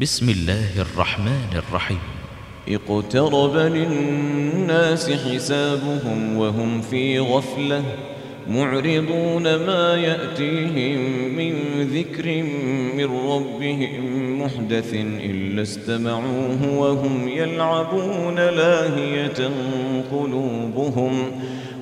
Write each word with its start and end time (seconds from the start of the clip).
بسم 0.00 0.28
الله 0.28 0.80
الرحمن 0.80 1.62
الرحيم. 1.68 1.98
اقترب 2.68 3.56
للناس 3.56 5.10
حسابهم 5.10 6.36
وهم 6.36 6.80
في 6.80 7.18
غفلة 7.18 7.82
معرضون 8.48 9.42
ما 9.42 9.94
يأتيهم 9.94 10.98
من 11.36 11.52
ذكر 11.94 12.42
من 12.96 13.04
ربهم 13.04 14.02
محدث 14.42 14.94
إلا 14.94 15.62
استمعوه 15.62 16.78
وهم 16.78 17.28
يلعبون 17.28 18.34
لاهية 18.34 19.50
قلوبهم. 20.12 21.30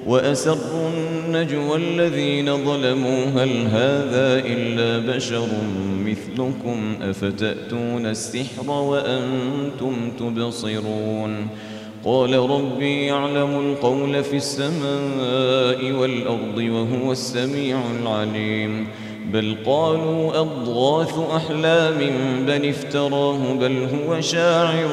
وأسروا 0.07 0.91
النجوى 0.95 1.77
الذين 1.77 2.65
ظلموا 2.65 3.25
هل 3.25 3.67
هذا 3.67 4.43
إلا 4.47 5.17
بشر 5.17 5.49
مثلكم 6.07 6.95
أفتأتون 7.03 8.07
السحر 8.07 8.71
وأنتم 8.71 10.11
تبصرون 10.19 11.49
قال 12.05 12.39
ربي 12.39 13.07
يعلم 13.07 13.61
القول 13.61 14.25
في 14.25 14.37
السماء 14.37 15.93
والأرض 15.93 16.59
وهو 16.59 17.13
السميع 17.13 17.79
العليم 18.03 18.87
بل 19.33 19.57
قالوا 19.67 20.41
أضغاث 20.41 21.19
أحلام 21.37 21.99
بل 22.47 22.69
افتراه 22.69 23.55
بل 23.55 23.89
هو 23.95 24.21
شاعر 24.21 24.91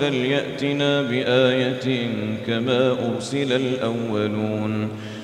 فليأتنا 0.00 1.02
بآية 1.02 2.08
كما 2.46 2.96
أرسل 3.08 3.52
الأولون 3.52 4.88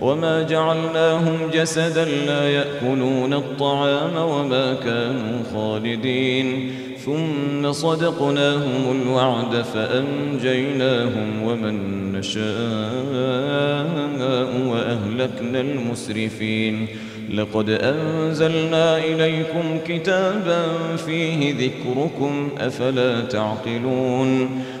وما 0.00 0.42
جعلناهم 0.42 1.38
جسدا 1.54 2.04
لا 2.04 2.48
يأكلون 2.48 3.34
الطعام 3.34 4.16
وما 4.16 4.74
كانوا 4.74 5.42
خالدين. 5.54 6.72
ثم 7.04 7.72
صدقناهم 7.72 9.02
الوعد 9.02 9.62
فأنجيناهم 9.74 11.42
ومن 11.42 11.76
نشاء 12.12 12.48
وأهلكنا 14.66 15.60
المسرفين. 15.60 16.86
لقد 17.34 17.70
أنزلنا 17.70 18.98
إليكم 18.98 19.78
كتابا 19.86 20.66
فيه 21.06 21.54
ذكركم 21.54 22.48
أفلا 22.58 23.20
تعقلون. 23.20 24.50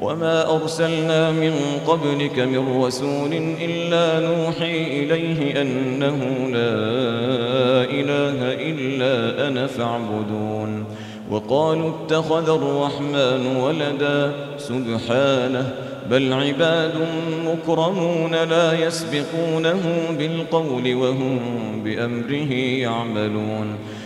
وما 0.00 0.54
أرسلنا 0.56 1.30
من 1.30 1.54
قبلك 1.86 2.38
من 2.38 2.82
رسول 2.82 3.32
إلا 3.60 4.28
نوحي 4.28 4.82
إليه 4.82 5.62
أنه 5.62 6.18
لا 6.52 6.74
إله 7.90 8.38
إلا 8.70 9.48
أنا 9.48 9.66
فاعبدون 9.66 10.84
وقالوا 11.30 11.90
اتخذ 11.90 12.50
الرحمن 12.50 13.56
ولدا 13.56 14.32
سبحانه 14.58 15.72
بل 16.10 16.32
عباد 16.32 16.94
مكرمون 17.46 18.34
لا 18.34 18.86
يسبقونه 18.86 19.80
بالقول 20.18 20.94
وهم 20.94 21.40
بأمره 21.84 22.52
يعملون 22.54 23.78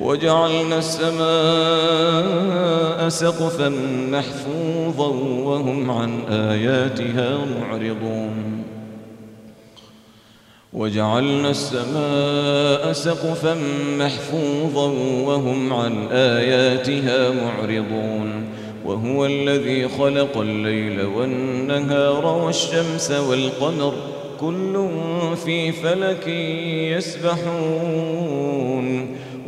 وجعلنا 0.00 0.78
السماء 0.78 2.40
سقفا 3.08 3.68
محفوظا 4.10 5.08
وهم 5.44 5.90
عن 5.90 6.20
آياتها 6.30 7.38
معرضون. 7.60 8.64
وجعلنا 10.72 11.50
السماء 11.50 12.92
سقفا 12.92 13.58
محفوظا 13.98 14.86
وهم 15.24 15.72
عن 15.72 16.08
آياتها 16.12 17.30
معرضون. 17.30 18.44
وهو 18.84 19.26
الذي 19.26 19.88
خلق 19.88 20.36
الليل 20.36 21.04
والنهار 21.04 22.26
والشمس 22.26 23.10
والقمر 23.10 23.94
كل 24.40 24.88
في 25.44 25.72
فلك 25.72 26.28
يسبحون. 26.96 28.40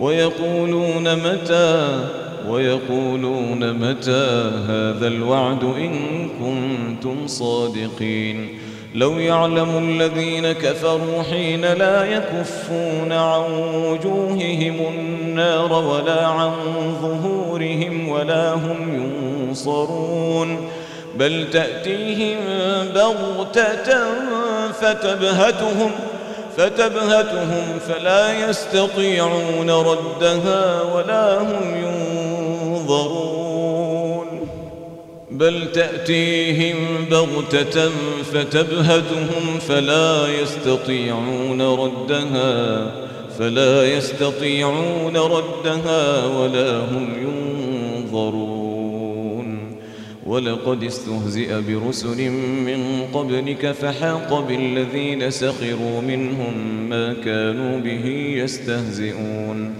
ويقولون 0.00 1.14
متى؟ 1.16 1.98
ويقولون 2.48 3.72
متى 3.72 4.50
هذا 4.68 5.06
الوعد 5.06 5.64
إن 5.64 6.28
كنتم 6.28 7.26
صادقين؟ 7.26 8.58
لو 8.94 9.18
يعلم 9.18 9.78
الذين 9.78 10.52
كفروا 10.52 11.22
حين 11.30 11.60
لا 11.60 12.04
يكفون 12.04 13.12
عن 13.12 13.42
وجوههم 13.74 14.76
النار 14.94 15.72
ولا 15.72 16.26
عن 16.26 16.52
ظهورهم 17.02 18.08
ولا 18.08 18.54
هم 18.54 19.10
ينصرون 19.48 20.68
بل 21.18 21.50
تأتيهم 21.52 22.38
بغتة 22.94 24.04
فتبهتهم 24.72 25.90
فتبهتهم 26.56 27.78
فلا 27.88 28.48
يستطيعون 28.48 29.70
ردها 29.70 30.82
ولا 30.82 31.40
هم 31.40 31.84
ينظرون. 32.74 34.26
بل 35.30 35.72
تأتيهم 35.72 36.76
بغتة 37.10 37.90
فتبهتهم 38.32 39.58
فلا 39.68 40.26
يستطيعون 40.42 41.62
ردها 41.62 42.86
فلا 43.38 43.96
يستطيعون 43.96 45.16
ردها 45.16 46.26
ولا 46.26 46.78
هم 46.78 47.08
ينظرون. 47.22 48.53
ولقد 50.26 50.84
استهزئ 50.84 51.60
برسل 51.60 52.30
من 52.66 53.06
قبلك 53.14 53.72
فحاق 53.72 54.46
بالذين 54.48 55.30
سخروا 55.30 56.00
منهم 56.08 56.54
ما 56.88 57.14
كانوا 57.24 57.80
به 57.80 58.06
يستهزئون. 58.38 59.74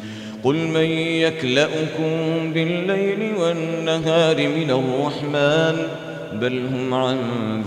قل 0.45 0.55
من 0.55 0.91
يكلأكم 1.25 2.11
بالليل 2.55 3.33
والنهار 3.37 4.49
من 4.49 4.71
الرحمن؟ 4.71 5.89
بل 6.41 6.67
هم 6.67 6.95
عن 6.95 7.19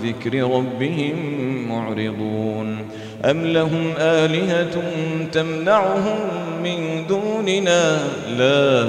ذكر 0.03 0.43
ربهم 0.43 1.15
معرضون. 1.69 2.77
أم 3.25 3.45
لهم 3.45 3.93
آلهة 3.97 4.81
تمنعهم 5.31 6.19
من 6.63 7.07
دوننا 7.47 7.99
لا 8.37 8.83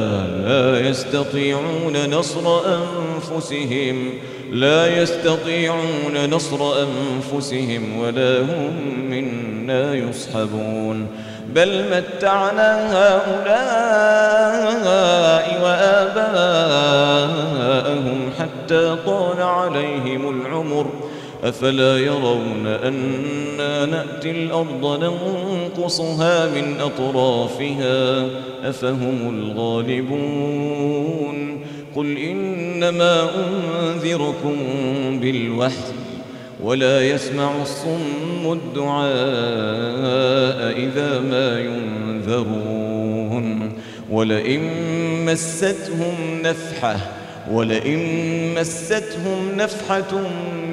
لا 0.49 0.89
يستطيعون 0.89 2.11
نصر 2.11 2.61
أنفسهم 2.75 4.11
لا 4.53 5.03
يستطيعون 5.03 6.31
نصر 6.31 6.73
أنفسهم 6.83 7.99
ولا 7.99 8.41
هم 8.41 8.75
منا 9.11 9.95
يصحبون. 9.95 11.07
بل 11.55 11.85
متعنا 11.91 12.93
هؤلاء 12.99 14.27
وآباءهم 15.63 16.71
حتى 18.39 18.97
طال 19.07 19.43
عليهم 19.43 20.41
العمر. 20.41 20.87
أفلا 21.45 21.99
يرون 21.99 22.67
أنا 22.67 23.87
نأتي 23.87 24.31
الأرض 24.31 25.05
ننقصها 25.05 26.47
من 26.47 26.81
أطرافها 26.81 28.27
أفهم 28.65 29.39
الغالبون 29.39 30.79
قل 31.97 32.19
إنما 32.19 33.31
أنذركم 33.37 34.57
بالوحي 35.21 35.93
ولا 36.63 37.09
يسمع 37.09 37.63
الصم 37.63 38.53
الدعاء 38.53 39.09
إذا 40.79 41.21
ما 41.21 41.61
ينذرون 41.61 42.99
ولئن 44.11 44.61
مستهم 45.25 46.43
نفحة 46.43 46.97
ولئن 47.51 48.01
مستهم 48.55 49.57
نفحة 49.57 50.23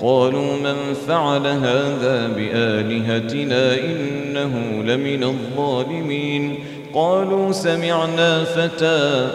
قالوا 0.00 0.56
من 0.56 0.94
فعل 1.08 1.46
هذا 1.46 2.28
بآلهتنا 2.36 3.74
إنه 3.74 4.82
لمن 4.82 5.24
الظالمين؟ 5.24 6.58
قالوا 6.94 7.52
سمعنا 7.52 8.44
فتى 8.44 9.28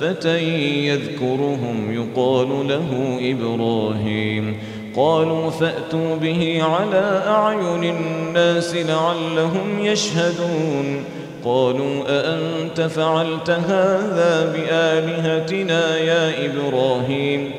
فتى 0.00 0.38
يذكرهم 0.86 1.92
يقال 1.94 2.48
له 2.68 3.18
إبراهيم. 3.22 4.56
قالوا 4.96 5.50
فأتوا 5.50 6.16
به 6.16 6.62
على 6.62 7.22
أعين 7.26 7.84
الناس 7.84 8.74
لعلهم 8.74 9.78
يشهدون. 9.80 11.04
قالوا 11.44 12.02
أأنت 12.08 12.80
فعلت 12.80 13.50
هذا 13.50 14.52
بآلهتنا 14.52 15.98
يا 15.98 16.32
إبراهيم؟ 16.46 17.50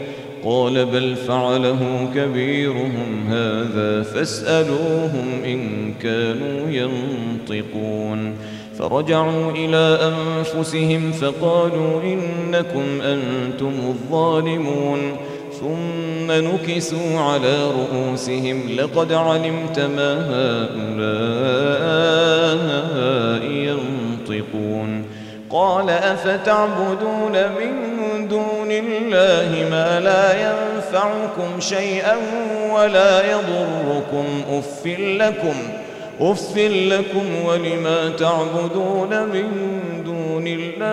قال 0.44 0.86
بل 0.86 1.16
فعله 1.16 2.10
كبيرهم 2.16 3.26
هذا 3.30 4.04
فاسألوهم 4.04 5.44
إن 5.46 5.94
كانوا 6.02 6.70
ينطقون. 6.70 8.34
فرجعوا 8.80 9.52
إلى 9.52 10.14
أنفسهم 10.14 11.12
فقالوا 11.12 12.02
إنكم 12.04 13.02
أنتم 13.02 13.74
الظالمون. 13.88 15.00
ثم 15.60 16.32
نكسوا 16.32 17.20
على 17.20 17.72
رؤوسهم 17.72 18.70
لقد 18.78 19.14
علمت 19.14 19.80
ما 19.80 20.14
هؤلاء 20.30 21.12
ينطقون. 23.52 25.06
قال 25.50 25.90
أفتعبدون 25.90 27.32
من 27.32 27.91
الله 28.72 29.70
ما 29.70 30.00
لا 30.00 30.34
ينفعكم 30.34 31.60
شيئا 31.60 32.16
ولا 32.74 33.32
يضركم. 33.32 34.26
أف 34.52 34.86
لكم 34.98 35.56
أف 36.20 36.58
لكم 36.58 37.46
ولما 37.46 38.10
تعبدون 38.10 39.24
من 39.24 39.48
دون 40.06 40.48
الله 40.48 40.92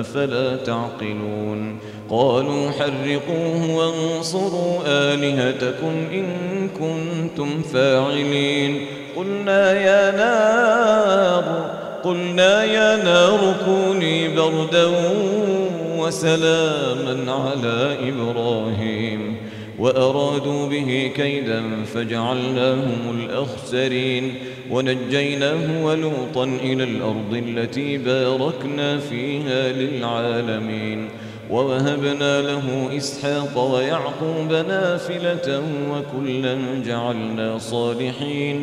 أفلا 0.00 0.56
تعقلون. 0.56 1.78
قالوا 2.10 2.70
حرقوه 2.70 3.76
وانصروا 3.76 4.82
آلهتكم 4.86 6.06
إن 6.12 6.26
كنتم 6.68 7.62
فاعلين. 7.62 8.86
قلنا 9.16 9.72
يا 9.72 10.10
نار 10.10 11.44
قلنا 12.04 12.64
يا 12.64 13.04
نار 13.04 13.54
كوني 13.64 14.28
بردا 14.36 14.86
وسلاما 15.98 17.32
على 17.32 17.96
إبراهيم 18.08 19.36
وأرادوا 19.78 20.68
به 20.68 21.12
كيدا 21.16 21.62
فجعلناهم 21.94 23.18
الأخسرين 23.20 24.34
ونجيناه 24.70 25.84
ولوطا 25.84 26.44
إلى 26.44 26.84
الأرض 26.84 27.42
التي 27.46 27.98
باركنا 27.98 28.98
فيها 28.98 29.72
للعالمين 29.72 31.08
ووهبنا 31.50 32.42
له 32.42 32.96
إسحاق 32.96 33.74
ويعقوب 33.74 34.52
نافلة 34.52 35.62
وكلا 35.90 36.56
جعلنا 36.86 37.58
صالحين 37.58 38.62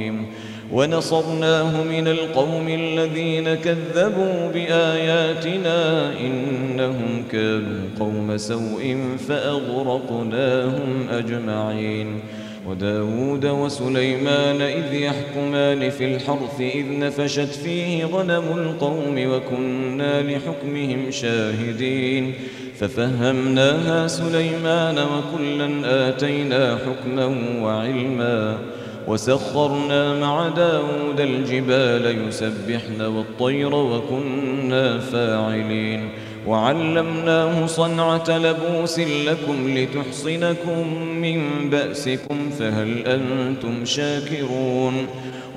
ونصرناه 0.71 1.83
من 1.83 2.07
القوم 2.07 2.67
الذين 2.69 3.55
كذبوا 3.55 4.51
بآياتنا 4.53 6.11
إنهم 6.19 7.23
كانوا 7.31 7.79
قوم 7.99 8.37
سوء 8.37 8.97
فأغرقناهم 9.27 11.07
أجمعين 11.11 12.19
وداود 12.67 13.45
وسليمان 13.45 14.61
إذ 14.61 14.93
يحكمان 14.93 15.89
في 15.89 16.15
الحرث 16.15 16.61
إذ 16.61 16.99
نفشت 16.99 17.53
فيه 17.63 18.05
غنم 18.05 18.43
القوم 18.57 19.15
وكنا 19.17 20.21
لحكمهم 20.21 21.11
شاهدين 21.11 22.33
ففهمناها 22.79 24.07
سليمان 24.07 24.95
وكلا 24.97 25.69
آتينا 26.09 26.77
حكما 26.77 27.35
وعلما 27.61 28.57
وسخرنا 29.07 30.19
مع 30.19 30.47
داود 30.47 31.19
الجبال 31.19 32.27
يسبحن 32.27 33.01
والطير 33.01 33.75
وكنا 33.75 34.99
فاعلين. 34.99 36.09
وعلمناه 36.47 37.65
صنعة 37.65 38.37
لبوس 38.37 38.99
لكم 38.99 39.77
لتحصنكم 39.77 41.03
من 41.21 41.69
بأسكم 41.69 42.49
فهل 42.59 43.07
أنتم 43.07 43.85
شاكرون؟ 43.85 45.07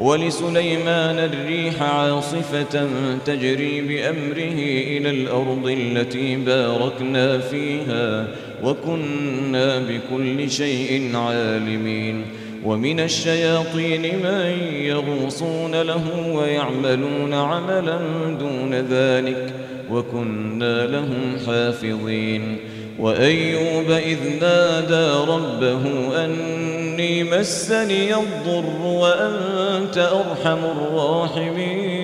ولسليمان 0.00 1.18
الريح 1.18 1.82
عاصفة 1.82 2.88
تجري 3.26 3.80
بأمره 3.80 4.58
إلى 4.96 5.10
الأرض 5.10 5.76
التي 5.78 6.36
باركنا 6.36 7.38
فيها 7.38 8.26
وكنا 8.64 9.78
بكل 9.78 10.50
شيء 10.50 11.16
عالمين. 11.16 12.24
ومن 12.64 13.00
الشياطين 13.00 14.02
من 14.02 14.58
يغوصون 14.72 15.82
له 15.82 16.32
ويعملون 16.32 17.34
عملا 17.34 17.98
دون 18.40 18.74
ذلك 18.74 19.52
وكنا 19.90 20.86
لهم 20.86 21.38
حافظين. 21.46 22.56
وأيوب 22.98 23.90
إذ 23.90 24.18
نادى 24.40 25.30
ربه 25.32 25.84
أني 26.24 27.24
مسني 27.24 28.14
الضر 28.14 28.82
وأنت 28.82 29.98
أرحم 29.98 30.58
الراحمين. 30.64 31.94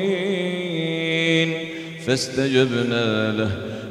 فاستجبنا 2.06 3.32
له 3.32 3.50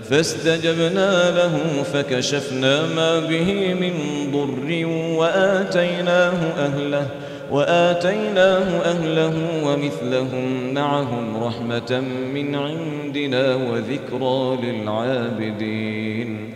فاستجبنا 0.10 1.32
له 1.32 1.84
فكشفنا 1.84 2.96
ما 2.96 3.20
به 3.20 3.74
من 3.74 3.94
ضر 4.32 4.86
وآتيناه 5.18 6.66
أهله 6.66 7.08
وآتيناه 7.52 8.82
أهله 8.82 9.34
ومثلهم 9.64 10.74
معهم 10.74 11.44
رحمة 11.44 12.04
من 12.34 12.56
عندنا 12.56 13.56
وذكرى 13.56 14.58
للعابدين 14.64 16.54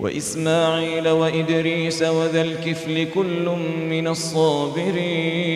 وإسماعيل 0.00 1.08
وإدريس 1.08 2.02
وذا 2.02 2.42
الكفل 2.42 3.06
كل 3.14 3.48
من 3.90 4.08
الصابرين 4.08 5.46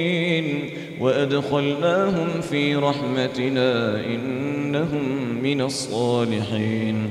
وأدخلناهم 1.01 2.41
في 2.51 2.77
رحمتنا 2.77 4.01
إنهم 4.07 5.39
من 5.43 5.61
الصالحين 5.61 7.11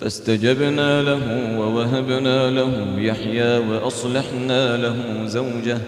فاستجبنا 0.00 1.02
له 1.02 1.58
ووهبنا 1.58 2.50
له 2.50 2.86
يحيى 2.98 3.58
وأصلحنا 3.58 4.76
له 4.76 5.26
زوجه 5.26 5.78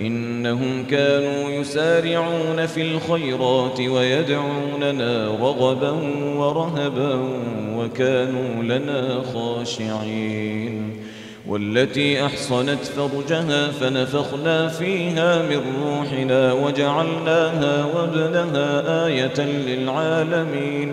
إنهم 0.00 0.86
كانوا 0.86 1.50
يسارعون 1.50 2.66
في 2.66 2.82
الخيرات 2.82 3.80
ويدعوننا 3.80 5.26
رغبا 5.28 5.90
ورهبا 6.36 7.18
وكانوا 7.76 8.62
لنا 8.62 9.22
خاشعين 9.34 10.96
والتي 11.48 12.26
أحصنت 12.26 12.84
فرجها 12.84 13.70
فنفخنا 13.70 14.68
فيها 14.68 15.42
من 15.42 15.60
روحنا 15.84 16.52
وجعلناها 16.52 17.84
وابنها 17.84 19.06
آية 19.06 19.40
للعالمين 19.40 20.92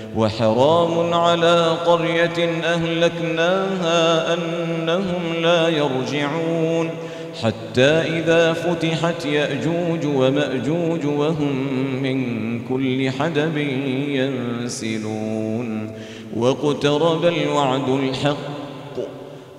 وحرام 0.15 1.13
على 1.13 1.77
قرية 1.85 2.61
أهلكناها 2.63 4.33
أنهم 4.33 5.21
لا 5.41 5.69
يرجعون 5.69 6.89
حتى 7.43 7.89
إذا 7.89 8.53
فتحت 8.53 9.25
يأجوج 9.25 10.05
ومأجوج 10.15 11.05
وهم 11.05 11.65
من 12.03 12.59
كل 12.59 13.09
حدب 13.09 13.57
ينسلون. 14.07 15.91
واقترب 16.37 17.25
الوعد 17.25 17.89
الحق 17.89 18.60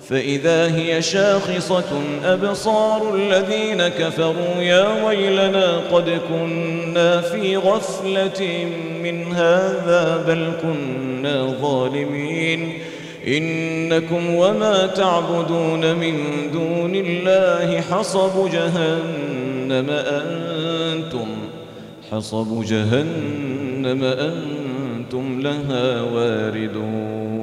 فإذا 0.09 0.75
هي 0.75 1.01
شاخصة 1.01 2.01
أبصار 2.25 3.15
الذين 3.15 3.87
كفروا 3.87 4.55
يا 4.59 5.03
ويلنا 5.05 5.77
قد 5.91 6.19
كنا 6.29 7.21
في 7.21 7.57
غفلة 7.57 8.67
من 9.03 9.33
هذا 9.33 10.23
بل 10.27 10.51
كنا 10.61 11.55
ظالمين. 11.61 12.73
إنكم 13.27 14.35
وما 14.35 14.87
تعبدون 14.87 15.95
من 15.95 16.15
دون 16.53 16.95
الله 16.95 17.81
حصب 17.81 18.49
جهنم 18.51 19.89
أنتم 19.89 21.27
حصب 22.11 22.63
جهنم 22.65 24.03
أنتم 24.03 25.41
لها 25.41 26.01
واردون. 26.01 27.42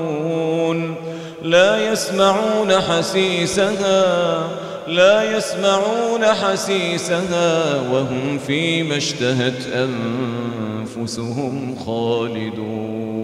لا 1.43 1.91
يسمعون 1.91 2.71
حسيسها 2.71 4.47
لا 4.87 5.37
يسمعون 5.37 6.25
حسيسها 6.25 7.75
وهم 7.91 8.37
فيما 8.47 8.97
اشتهت 8.97 9.67
أنفسهم 10.97 11.75
خالدون. 11.85 13.21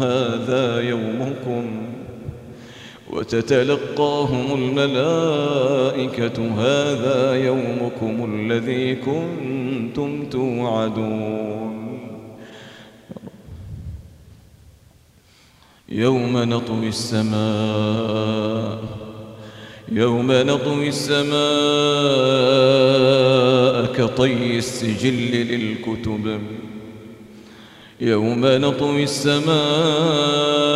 هذا 0.00 0.80
يومكم. 0.80 1.86
وتتلقاهم 3.16 4.54
الملائكة 4.54 6.38
هذا 6.60 7.34
يومكم 7.34 8.14
الذي 8.34 8.94
كنتم 8.94 10.26
توعدون. 10.30 11.76
يوم 15.88 16.38
نطوي 16.38 16.88
السماء 16.88 18.78
يوم 19.92 20.32
نطوي 20.32 20.88
السماء 20.88 21.36
كطي 23.92 24.58
السجل 24.58 25.32
للكتب. 25.32 26.40
يوم 28.00 28.46
نطوي 28.46 29.02
السماء 29.02 30.75